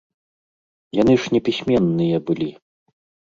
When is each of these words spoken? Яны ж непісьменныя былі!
Яны 1.01 1.13
ж 1.25 1.35
непісьменныя 1.35 2.17
былі! 2.31 2.49